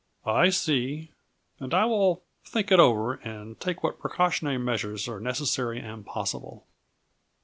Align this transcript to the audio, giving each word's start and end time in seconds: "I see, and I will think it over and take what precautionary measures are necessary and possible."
"I 0.25 0.49
see, 0.49 1.11
and 1.59 1.75
I 1.75 1.85
will 1.85 2.23
think 2.43 2.71
it 2.71 2.79
over 2.79 3.13
and 3.17 3.59
take 3.59 3.83
what 3.83 3.99
precautionary 3.99 4.57
measures 4.57 5.07
are 5.07 5.19
necessary 5.19 5.79
and 5.79 6.03
possible." 6.03 6.65